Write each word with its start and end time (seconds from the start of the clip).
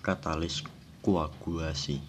Katalis 0.00 0.64
koagulasi. 1.04 2.00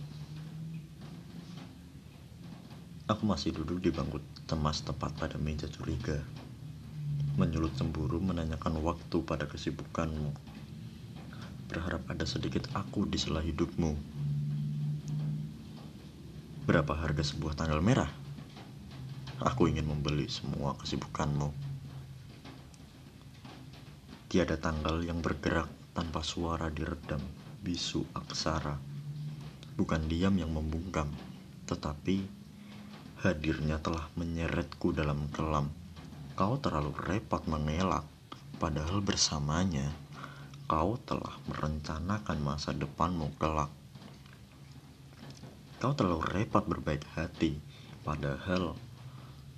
Aku 3.12 3.28
masih 3.28 3.52
duduk 3.52 3.84
di 3.84 3.92
bangku 3.92 4.24
temas 4.48 4.80
tepat 4.80 5.12
pada 5.20 5.36
meja 5.36 5.68
curiga. 5.68 6.16
Menyulut 7.36 7.76
cemburu 7.76 8.24
menanyakan 8.24 8.80
waktu 8.80 9.28
pada 9.28 9.44
kesibukanmu. 9.44 10.32
Berharap 11.68 12.08
ada 12.08 12.24
sedikit 12.24 12.72
aku 12.72 13.12
di 13.12 13.20
sela 13.20 13.44
hidupmu. 13.44 13.92
Berapa 16.64 16.96
harga 16.96 17.28
sebuah 17.28 17.60
tanggal 17.60 17.84
merah? 17.84 18.08
Aku 19.44 19.68
ingin 19.68 19.84
membeli 19.84 20.32
semua 20.32 20.80
kesibukanmu. 20.80 21.52
Tiada 24.32 24.56
tanggal 24.56 25.04
yang 25.04 25.20
bergerak 25.20 25.68
tanpa 25.92 26.24
suara 26.24 26.72
diredam 26.72 27.20
bisu 27.62 28.10
aksara. 28.18 28.82
Bukan 29.78 30.10
diam 30.10 30.34
yang 30.34 30.50
membungkam, 30.50 31.08
tetapi 31.70 32.26
hadirnya 33.22 33.78
telah 33.78 34.10
menyeretku 34.18 34.90
dalam 34.92 35.30
kelam. 35.30 35.70
Kau 36.34 36.58
terlalu 36.58 36.98
repot 37.06 37.46
mengelak, 37.46 38.04
padahal 38.58 38.98
bersamanya 39.06 39.94
kau 40.66 40.98
telah 41.06 41.38
merencanakan 41.52 42.38
masa 42.42 42.74
depanmu 42.74 43.30
kelak. 43.38 43.70
Kau 45.78 45.94
terlalu 45.94 46.26
repot 46.34 46.66
berbaik 46.66 47.06
hati, 47.14 47.62
padahal 48.02 48.74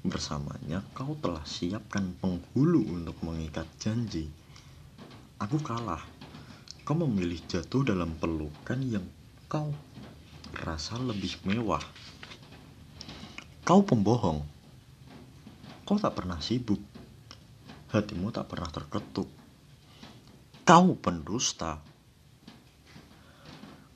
bersamanya 0.03 0.83
kau 0.91 1.15
telah 1.23 1.45
siapkan 1.47 2.11
penghulu 2.19 2.83
untuk 2.91 3.15
mengikat 3.23 3.69
janji. 3.79 4.27
Aku 5.39 5.59
kalah. 5.63 6.12
Kau 6.83 6.99
memilih 6.99 7.39
jatuh 7.47 7.87
dalam 7.87 8.11
pelukan 8.19 8.75
yang 8.83 9.07
kau 9.47 9.71
rasa 10.51 10.99
lebih 10.99 11.39
mewah. 11.47 11.79
Kau 13.63 13.87
pembohong. 13.87 14.43
Kau 15.87 15.95
tak 15.95 16.19
pernah 16.19 16.43
sibuk. 16.43 16.83
Hatimu 17.87 18.35
tak 18.35 18.51
pernah 18.51 18.67
terketuk. 18.67 19.31
Kau 20.67 20.99
pendusta. 20.99 21.79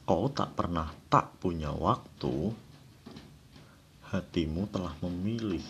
Kau 0.07 0.31
tak 0.31 0.55
pernah 0.55 0.87
tak 1.11 1.35
punya 1.43 1.75
waktu. 1.75 2.55
Hatimu 4.15 4.63
telah 4.71 4.95
memilih 5.03 5.67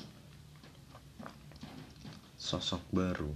sosok 2.38 2.86
baru. 2.94 3.34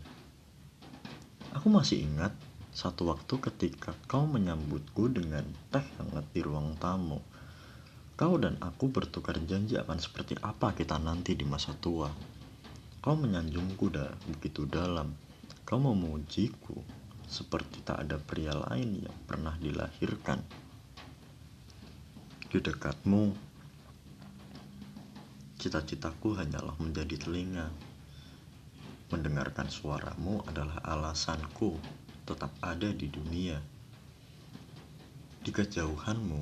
Aku 1.58 1.74
masih 1.74 2.06
ingat 2.06 2.38
satu 2.72 3.12
waktu 3.12 3.36
ketika 3.36 3.92
kau 4.08 4.24
menyambutku 4.24 5.12
dengan 5.12 5.44
teh 5.76 5.84
hangat 6.00 6.24
di 6.32 6.40
ruang 6.40 6.80
tamu. 6.80 7.20
Kau 8.16 8.40
dan 8.40 8.56
aku 8.64 8.88
bertukar 8.88 9.36
janji 9.44 9.76
akan 9.76 10.00
seperti 10.00 10.40
apa 10.40 10.72
kita 10.72 10.96
nanti 10.96 11.36
di 11.36 11.44
masa 11.44 11.76
tua. 11.76 12.08
Kau 13.04 13.20
menyanjungku 13.20 13.92
dah 13.92 14.16
begitu 14.32 14.64
dalam. 14.64 15.12
Kau 15.68 15.84
memujiku 15.84 16.80
seperti 17.28 17.84
tak 17.84 18.08
ada 18.08 18.16
pria 18.16 18.56
lain 18.56 19.04
yang 19.04 19.18
pernah 19.28 19.56
dilahirkan. 19.60 20.40
Di 22.48 22.60
dekatmu, 22.60 23.36
cita-citaku 25.60 26.36
hanyalah 26.40 26.76
menjadi 26.80 27.16
telinga 27.20 27.92
Mendengarkan 29.12 29.68
suaramu 29.68 30.40
adalah 30.48 30.80
alasanku 30.88 31.76
tetap 32.26 32.54
ada 32.62 32.90
di 32.94 33.10
dunia. 33.10 33.58
Di 35.42 35.50
kejauhanmu, 35.50 36.42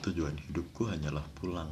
tujuan 0.00 0.36
hidupku 0.48 0.88
hanyalah 0.88 1.24
pulang. 1.36 1.68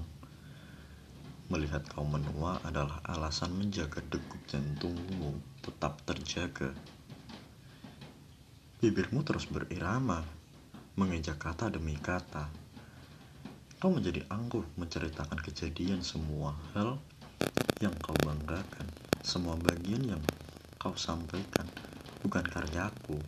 Melihat 1.53 1.85
kau 1.89 2.05
menua 2.05 2.61
adalah 2.65 3.05
alasan 3.05 3.53
menjaga 3.57 4.01
degup 4.09 4.41
jantungmu 4.49 5.37
tetap 5.61 6.01
terjaga. 6.09 6.73
Bibirmu 8.81 9.21
terus 9.21 9.45
berirama, 9.49 10.25
mengejak 10.97 11.37
kata 11.37 11.73
demi 11.73 11.97
kata. 11.97 12.49
Kau 13.77 13.93
menjadi 13.93 14.25
angkuh 14.33 14.65
menceritakan 14.81 15.41
kejadian 15.45 16.01
semua 16.01 16.57
hal 16.73 16.97
yang 17.83 17.95
kau 18.01 18.15
banggakan. 18.23 18.89
Semua 19.21 19.59
bagian 19.59 20.03
yang 20.17 20.23
kau 20.81 20.95
sampaikan 20.99 21.67
bukan 22.23 22.47
karyaku 22.47 23.19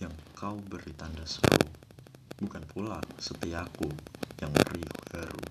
yang 0.00 0.12
kau 0.32 0.56
beri 0.56 0.96
tanda 0.96 1.22
seru, 1.28 1.68
bukan 2.40 2.64
pula 2.72 2.98
setiaku 3.20 3.86
yang 4.40 4.50
beri 4.50 4.82
baru. 5.12 5.44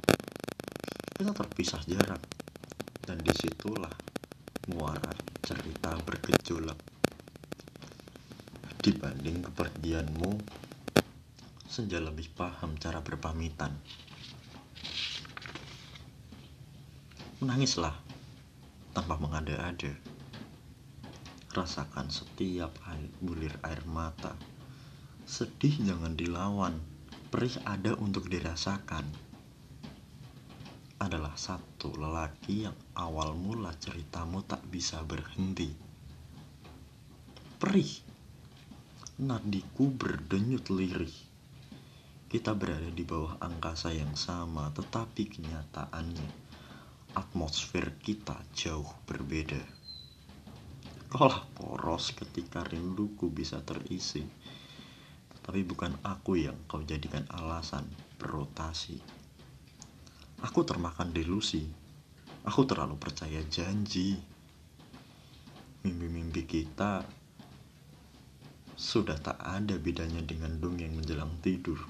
Kita 1.14 1.32
terpisah 1.38 1.86
jarak, 1.86 2.22
dan 3.06 3.22
di 3.22 3.30
situlah 3.30 3.94
muara 4.74 5.14
cerita 5.46 5.94
bergejolak. 6.02 6.82
Dibanding 8.82 9.46
kepergianmu, 9.46 10.32
senja 11.70 12.02
lebih 12.02 12.34
paham 12.34 12.74
cara 12.82 13.06
berpamitan. 13.06 13.70
Menangislah 17.38 17.94
tanpa 18.98 19.22
mengada-ada. 19.22 20.11
Rasakan 21.52 22.08
setiap 22.08 22.72
air, 22.88 23.12
bulir 23.20 23.52
air 23.68 23.84
mata. 23.84 24.40
Sedih 25.28 25.84
jangan 25.84 26.16
dilawan, 26.16 26.80
perih 27.28 27.60
ada 27.68 27.92
untuk 28.00 28.32
dirasakan. 28.32 29.04
Adalah 30.96 31.36
satu 31.36 31.92
lelaki 32.00 32.64
yang 32.72 32.78
awal 32.96 33.36
mula 33.36 33.76
ceritamu 33.76 34.48
tak 34.48 34.64
bisa 34.72 35.04
berhenti. 35.04 35.76
Perih, 37.60 38.00
nadiku 39.20 39.92
berdenyut 39.92 40.72
lirih. 40.72 41.18
Kita 42.32 42.56
berada 42.56 42.88
di 42.88 43.04
bawah 43.04 43.44
angkasa 43.44 43.92
yang 43.92 44.16
sama, 44.16 44.72
tetapi 44.72 45.28
kenyataannya 45.28 46.32
atmosfer 47.12 47.92
kita 48.00 48.40
jauh 48.56 48.88
berbeda. 49.04 49.81
Kaulah 51.12 51.44
poros 51.52 52.16
ketika 52.16 52.64
rinduku 52.64 53.28
bisa 53.28 53.60
terisi, 53.68 54.24
tetapi 55.28 55.60
bukan 55.68 56.00
aku 56.08 56.40
yang 56.40 56.56
kau 56.72 56.80
jadikan 56.88 57.28
alasan 57.36 57.84
berotasi. 58.16 58.96
Aku 60.40 60.64
termakan 60.64 61.12
delusi, 61.12 61.68
aku 62.48 62.64
terlalu 62.64 62.96
percaya 62.96 63.44
janji. 63.44 64.24
Mimpi-mimpi 65.84 66.48
kita 66.48 67.04
sudah 68.80 69.20
tak 69.20 69.36
ada 69.44 69.76
bedanya 69.76 70.24
dengan 70.24 70.64
dongeng 70.64 70.96
menjelang 70.96 71.36
tidur. 71.44 71.84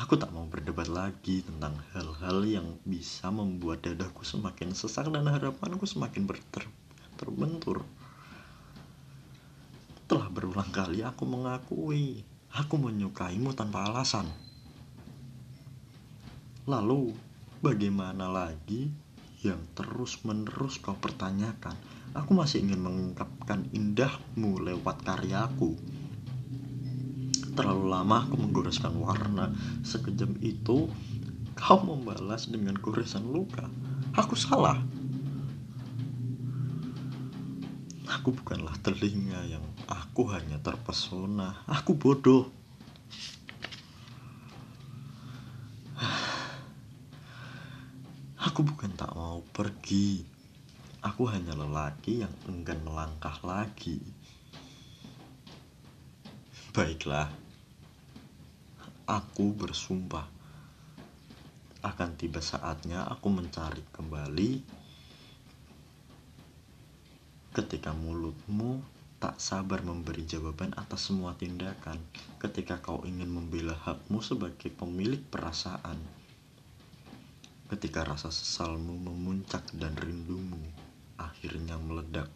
Aku 0.00 0.16
tak 0.16 0.32
mau 0.32 0.48
berdebat 0.48 0.88
lagi 0.88 1.44
tentang 1.44 1.76
hal-hal 1.92 2.40
yang 2.48 2.80
bisa 2.88 3.28
membuat 3.28 3.84
dadaku 3.84 4.24
semakin 4.24 4.72
sesak 4.72 5.12
dan 5.12 5.28
harapanku 5.28 5.84
semakin 5.84 6.24
berter 6.24 6.64
terbentur. 7.16 7.82
Telah 10.06 10.28
berulang 10.30 10.70
kali 10.70 11.02
aku 11.02 11.24
mengakui 11.26 12.22
aku 12.54 12.78
menyukaimu 12.78 13.56
tanpa 13.56 13.90
alasan. 13.90 14.30
Lalu, 16.70 17.10
bagaimana 17.64 18.30
lagi 18.30 18.92
yang 19.42 19.58
terus-menerus 19.74 20.78
kau 20.78 20.94
pertanyakan? 20.94 21.74
Aku 22.14 22.32
masih 22.32 22.62
ingin 22.62 22.80
mengungkapkan 22.80 23.66
indahmu 23.74 24.62
lewat 24.62 25.02
karyaku 25.04 25.76
terlalu 27.56 27.88
lama 27.88 28.28
aku 28.28 28.36
menggoreskan 28.36 28.92
warna 29.00 29.48
sekejam 29.80 30.36
itu 30.44 30.92
kau 31.56 31.78
membalas 31.80 32.52
dengan 32.52 32.76
goresan 32.76 33.24
luka 33.32 33.64
aku 34.12 34.36
salah 34.36 34.76
aku 38.26 38.42
bukanlah 38.42 38.74
telinga 38.82 39.38
yang 39.46 39.62
aku 39.86 40.26
hanya 40.34 40.58
terpesona. 40.58 41.62
Aku 41.70 41.94
bodoh. 41.94 42.50
Aku 48.50 48.66
bukan 48.66 48.90
tak 48.98 49.14
mau 49.14 49.46
pergi. 49.54 50.26
Aku 51.06 51.30
hanya 51.30 51.54
lelaki 51.54 52.26
yang 52.26 52.34
enggan 52.50 52.82
melangkah 52.82 53.38
lagi. 53.46 54.02
Baiklah. 56.74 57.30
Aku 59.06 59.54
bersumpah. 59.54 60.26
Akan 61.78 62.18
tiba 62.18 62.42
saatnya 62.42 63.06
aku 63.06 63.30
mencari 63.30 63.86
kembali 63.94 64.75
ketika 67.56 67.96
mulutmu 67.96 68.84
tak 69.16 69.40
sabar 69.40 69.80
memberi 69.80 70.28
jawaban 70.28 70.76
atas 70.76 71.08
semua 71.08 71.32
tindakan 71.40 71.96
ketika 72.36 72.76
kau 72.84 73.00
ingin 73.08 73.32
membela 73.32 73.72
hakmu 73.72 74.20
sebagai 74.20 74.68
pemilik 74.68 75.24
perasaan. 75.32 75.96
Ketika 77.72 78.04
rasa 78.04 78.28
sesalmu 78.28 79.00
memuncak 79.00 79.64
dan 79.72 79.96
rindumu 79.96 80.60
akhirnya 81.16 81.80
meledak. 81.80 82.28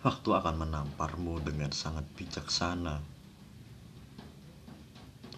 Waktu 0.00 0.28
akan 0.32 0.56
menamparmu 0.56 1.44
dengan 1.44 1.68
sangat 1.68 2.08
bijaksana. 2.16 2.96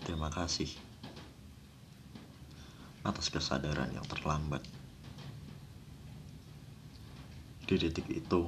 Terima 0.07 0.31
kasih 0.31 0.71
atas 3.03 3.35
kesadaran 3.35 3.91
yang 3.91 4.07
terlambat. 4.07 4.63
Di 7.65 7.81
detik 7.81 8.05
itu, 8.13 8.45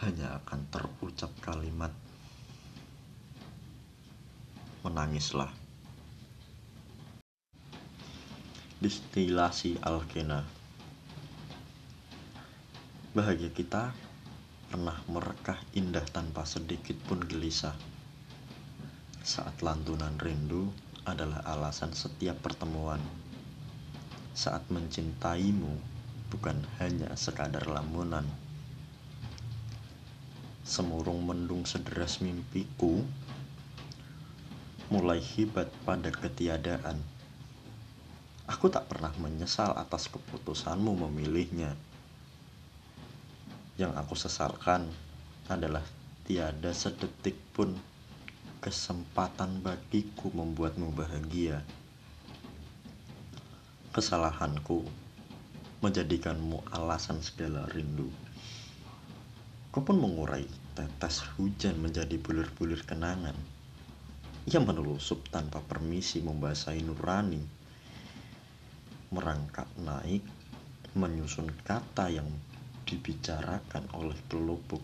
hanya 0.00 0.40
akan 0.40 0.60
terucap 0.72 1.28
kalimat 1.44 1.92
menangislah. 4.80 5.52
Distilasi 8.80 9.76
Alkena 9.84 10.48
Bahagia 13.12 13.52
kita 13.52 13.92
pernah 14.72 14.96
merekah 15.12 15.60
indah 15.76 16.08
tanpa 16.08 16.48
sedikit 16.48 16.96
pun 17.04 17.20
gelisah. 17.20 17.76
Saat 19.20 19.60
lantunan 19.60 20.16
rindu 20.16 20.72
adalah 21.04 21.44
alasan 21.44 21.92
setiap 21.92 22.40
pertemuan. 22.40 23.02
Saat 24.32 24.70
mencintaimu 24.72 25.97
bukan 26.28 26.64
hanya 26.80 27.12
sekadar 27.16 27.64
lamunan. 27.68 28.24
Semurung 30.64 31.24
mendung 31.24 31.64
sederas 31.64 32.20
mimpiku 32.20 33.00
mulai 34.88 35.20
hibat 35.20 35.68
pada 35.84 36.12
ketiadaan. 36.12 37.00
Aku 38.48 38.72
tak 38.72 38.88
pernah 38.88 39.12
menyesal 39.20 39.76
atas 39.76 40.08
keputusanmu 40.08 40.96
memilihnya 41.08 41.76
yang 43.78 43.94
aku 43.94 44.18
sesalkan 44.18 44.90
adalah 45.46 45.86
tiada 46.26 46.74
sedetik 46.74 47.38
pun 47.54 47.78
kesempatan 48.58 49.62
bagiku 49.62 50.34
membuatmu 50.34 50.90
bahagia. 50.90 51.62
Kesalahanku 53.94 54.82
menjadikanmu 55.78 56.74
alasan 56.74 57.22
segala 57.22 57.66
rindu. 57.70 58.10
Kau 59.70 59.84
pun 59.86 60.00
mengurai 60.00 60.42
tetes 60.74 61.22
hujan 61.36 61.78
menjadi 61.78 62.18
bulir-bulir 62.18 62.82
kenangan. 62.82 63.36
Ia 64.48 64.58
menelusup 64.64 65.28
tanpa 65.28 65.62
permisi 65.62 66.24
membasahi 66.24 66.82
nurani. 66.82 67.42
Merangkak 69.14 69.68
naik, 69.78 70.24
menyusun 70.96 71.52
kata 71.62 72.10
yang 72.10 72.26
dibicarakan 72.88 73.84
oleh 73.92 74.16
pelupuk 74.26 74.80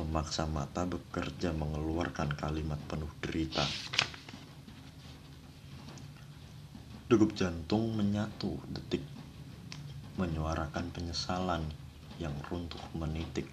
memaksa 0.00 0.48
mata 0.48 0.88
bekerja 0.88 1.52
mengeluarkan 1.52 2.32
kalimat 2.32 2.80
penuh 2.88 3.10
derita. 3.20 3.66
Degup 7.10 7.36
jantung 7.36 7.98
menyatu 7.98 8.56
detik, 8.70 9.02
menyuarakan 10.18 10.90
penyesalan 10.90 11.62
yang 12.18 12.34
runtuh 12.48 12.82
menitik. 12.96 13.46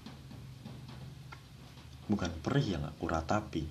Bukan 2.08 2.32
perih 2.40 2.80
yang 2.80 2.84
aku 2.88 3.06
ratapi, 3.06 3.68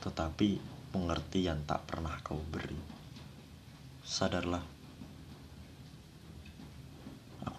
tetapi 0.00 0.62
pengertian 0.94 1.66
tak 1.66 1.84
pernah 1.90 2.14
kau 2.22 2.38
beri. 2.38 2.78
Sadarlah, 4.06 4.62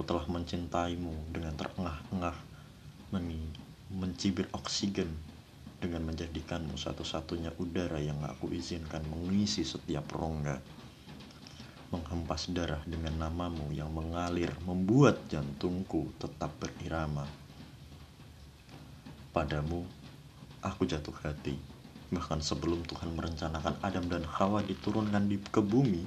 Aku 0.02 0.06
telah 0.06 0.26
mencintaimu 0.30 1.34
dengan 1.34 1.58
terengah-engah 1.58 2.38
mencibir 3.92 4.48
oksigen 4.56 5.10
dengan 5.82 6.06
menjadikanmu 6.06 6.78
satu-satunya 6.78 7.52
udara 7.58 7.98
yang 7.98 8.22
aku 8.24 8.54
izinkan 8.54 9.02
mengisi 9.10 9.66
setiap 9.66 10.06
rongga. 10.14 10.62
Menghempas 11.92 12.48
darah 12.48 12.80
dengan 12.88 13.28
namamu 13.28 13.68
yang 13.76 13.92
mengalir 13.92 14.48
membuat 14.64 15.20
jantungku 15.28 16.16
tetap 16.16 16.56
berirama. 16.56 17.28
Padamu, 19.36 19.84
aku 20.64 20.88
jatuh 20.88 21.16
hati. 21.20 21.60
Bahkan 22.12 22.40
sebelum 22.40 22.88
Tuhan 22.88 23.12
merencanakan 23.12 23.80
Adam 23.84 24.08
dan 24.08 24.24
Hawa 24.24 24.64
diturunkan 24.64 25.28
di 25.28 25.36
ke 25.40 25.60
bumi, 25.60 26.04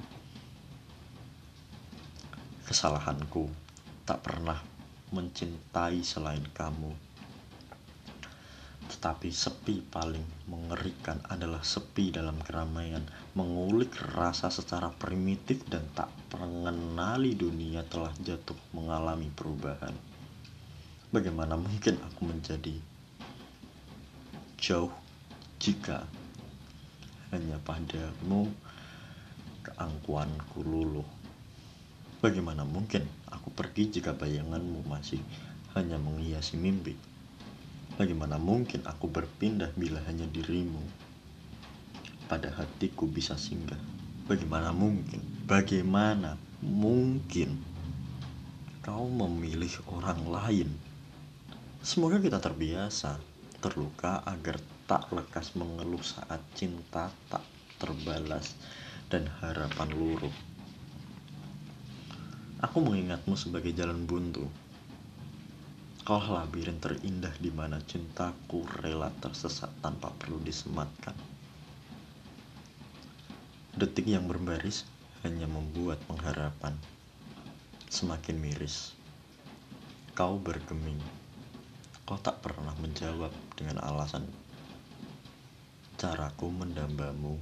kesalahanku 2.65 3.45
tak 4.09 4.25
pernah 4.25 4.57
mencintai 5.13 6.01
selain 6.01 6.45
kamu. 6.53 7.04
Tetapi 8.85 9.33
sepi 9.33 9.81
paling 9.81 10.45
mengerikan 10.45 11.17
adalah 11.25 11.65
sepi 11.65 12.13
dalam 12.13 12.37
keramaian, 12.41 13.01
mengulik 13.33 13.97
rasa 14.13 14.53
secara 14.53 14.93
primitif 14.93 15.65
dan 15.65 15.85
tak 15.97 16.09
mengenali 16.37 17.33
dunia 17.33 17.81
telah 17.89 18.13
jatuh 18.21 18.57
mengalami 18.77 19.33
perubahan. 19.33 19.93
Bagaimana 21.09 21.57
mungkin 21.57 21.97
aku 22.01 22.27
menjadi 22.29 22.75
jauh 24.59 24.93
jika 25.57 26.05
hanya 27.33 27.57
padamu 27.65 28.49
keangkuhanku 29.65 30.61
luluh. 30.61 31.07
Bagaimana 32.21 32.65
mungkin 32.65 33.05
aku 33.29 33.49
pergi 33.53 33.97
jika 33.97 34.13
bayanganmu 34.13 34.85
masih 34.85 35.21
hanya 35.77 35.97
menghiasi 36.01 36.57
mimpi? 36.57 37.14
Bagaimana 37.95 38.35
mungkin 38.35 38.83
aku 38.83 39.07
berpindah 39.07 39.71
bila 39.71 40.03
hanya 40.03 40.27
dirimu 40.27 40.83
pada 42.27 42.51
hatiku 42.51 43.07
bisa 43.07 43.39
singgah? 43.39 43.79
Bagaimana 44.27 44.75
mungkin? 44.75 45.23
Bagaimana 45.47 46.35
mungkin 46.59 47.55
kau 48.83 49.07
memilih 49.07 49.71
orang 49.87 50.27
lain? 50.27 50.69
Semoga 51.79 52.19
kita 52.19 52.43
terbiasa 52.43 53.15
terluka 53.63 54.19
agar 54.27 54.59
tak 54.91 55.07
lekas 55.15 55.55
mengeluh 55.55 56.03
saat 56.03 56.43
cinta 56.51 57.07
tak 57.31 57.47
terbalas 57.79 58.59
dan 59.07 59.23
harapan 59.39 59.89
luruh. 59.95 60.35
Aku 62.59 62.83
mengingatmu 62.83 63.39
sebagai 63.39 63.71
jalan 63.71 64.03
buntu. 64.03 64.51
Kau 66.05 66.21
labirin 66.21 66.77
terindah 66.77 67.33
di 67.41 67.49
mana 67.49 67.81
cintaku 67.81 68.61
rela 68.77 69.09
tersesat 69.09 69.73
tanpa 69.81 70.13
perlu 70.13 70.37
disematkan. 70.37 71.17
Detik 73.73 74.05
yang 74.13 74.29
berbaris 74.29 74.85
hanya 75.25 75.49
membuat 75.49 75.97
pengharapan 76.05 76.77
semakin 77.89 78.37
miris. 78.37 78.93
Kau 80.13 80.37
bergeming. 80.37 81.01
Kau 82.05 82.21
tak 82.21 82.37
pernah 82.37 82.77
menjawab 82.77 83.33
dengan 83.57 83.81
alasan 83.81 84.29
caraku 85.97 86.53
mendambamu 86.53 87.33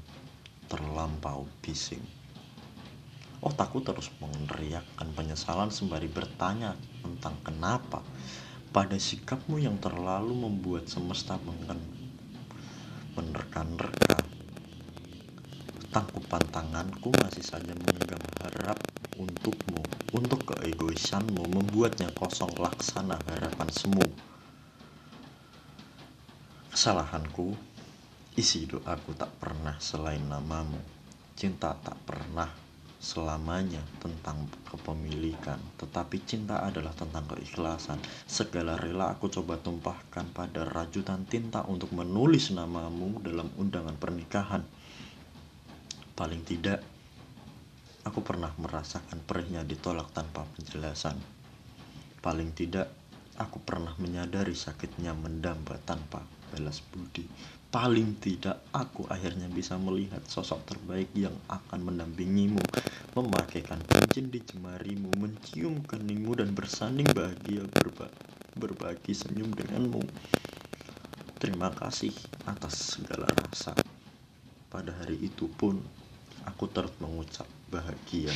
terlampau 0.72 1.52
bising. 1.60 2.00
Otakku 3.44 3.84
terus 3.84 4.08
meneriakkan 4.24 5.12
penyesalan 5.12 5.68
sembari 5.68 6.08
bertanya 6.08 6.80
tentang 7.04 7.36
kenapa 7.44 8.00
pada 8.74 8.98
sikapmu 8.98 9.62
yang 9.62 9.78
terlalu 9.78 10.34
membuat 10.34 10.90
semesta 10.90 11.38
mengen 11.46 11.78
menerka-nerka. 13.14 14.18
Tangkupan 15.94 16.42
tanganku 16.50 17.14
masih 17.22 17.46
saja 17.46 17.70
menggenggam 17.70 18.18
harap 18.42 18.82
untukmu, 19.22 19.78
untuk 20.18 20.42
keegoisanmu 20.50 21.54
membuatnya 21.54 22.10
kosong 22.18 22.50
laksana 22.58 23.22
harapan 23.30 23.70
semu. 23.70 24.10
Kesalahanku, 26.74 27.54
isi 28.34 28.66
doaku 28.66 29.14
tak 29.14 29.30
pernah 29.38 29.78
selain 29.78 30.26
namamu. 30.26 30.82
Cinta 31.38 31.78
tak 31.78 32.02
pernah 32.10 32.50
selamanya 32.98 33.86
tentang 34.02 34.50
kepemilikan, 34.66 35.13
tetapi 35.52 36.24
cinta 36.24 36.64
adalah 36.64 36.96
tentang 36.96 37.28
keikhlasan. 37.28 38.00
Segala 38.24 38.80
rela 38.80 39.12
aku 39.12 39.28
coba 39.28 39.60
tumpahkan 39.60 40.32
pada 40.32 40.64
rajutan 40.64 41.28
tinta 41.28 41.68
untuk 41.68 41.92
menulis 41.92 42.56
namamu 42.56 43.20
dalam 43.20 43.52
undangan 43.60 44.00
pernikahan. 44.00 44.64
Paling 46.14 46.42
tidak, 46.48 46.80
aku 48.08 48.24
pernah 48.24 48.56
merasakan 48.56 49.20
perihnya 49.26 49.68
ditolak 49.68 50.14
tanpa 50.16 50.48
penjelasan. 50.56 51.20
Paling 52.24 52.56
tidak, 52.56 53.03
aku 53.42 53.58
pernah 53.62 53.94
menyadari 53.98 54.54
sakitnya 54.54 55.18
mendamba 55.18 55.80
tanpa 55.82 56.22
balas 56.54 56.82
budi. 56.94 57.26
Paling 57.74 58.22
tidak, 58.22 58.62
aku 58.70 59.10
akhirnya 59.10 59.50
bisa 59.50 59.74
melihat 59.82 60.22
sosok 60.30 60.62
terbaik 60.70 61.10
yang 61.18 61.34
akan 61.50 61.90
mendampingimu, 61.90 62.62
memakaikan 63.18 63.82
cincin 63.90 64.30
di 64.30 64.46
jemarimu, 64.46 65.10
mencium 65.18 65.82
keningmu, 65.82 66.38
dan 66.38 66.54
bersanding 66.54 67.10
bahagia 67.10 67.66
berba 67.66 68.14
berbagi 68.54 69.18
senyum 69.18 69.50
denganmu. 69.58 70.06
Terima 71.42 71.74
kasih 71.74 72.14
atas 72.46 73.02
segala 73.02 73.26
rasa. 73.26 73.74
Pada 74.70 74.94
hari 75.02 75.18
itu 75.26 75.50
pun, 75.50 75.82
aku 76.46 76.70
terus 76.70 76.94
mengucap 77.02 77.50
bahagia 77.74 78.30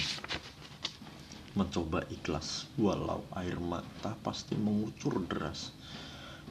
mencoba 1.58 2.06
ikhlas. 2.14 2.70
Walau 2.78 3.26
air 3.34 3.58
mata 3.58 4.14
pasti 4.22 4.54
mengucur 4.54 5.18
deras. 5.26 5.74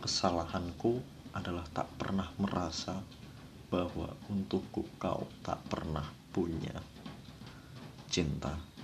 Kesalahanku 0.03 0.99
adalah 1.31 1.63
tak 1.71 1.87
pernah 1.95 2.27
merasa 2.43 2.99
bahwa 3.71 4.11
untukku 4.27 4.83
kau 4.99 5.31
tak 5.47 5.63
pernah 5.71 6.05
punya 6.35 6.75
cinta 8.11 8.76